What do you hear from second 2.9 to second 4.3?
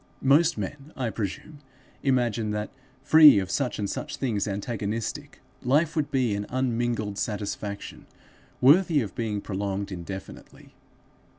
free of such and such